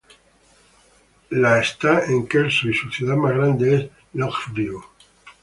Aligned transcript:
La 1.29 1.59
está 1.61 2.05
en 2.07 2.25
Kelso, 2.27 2.67
y 2.67 2.73
su 2.73 2.89
ciudad 2.89 3.15
más 3.15 3.35
grande 3.35 3.75
es 3.75 3.89
Longview. 4.13 4.81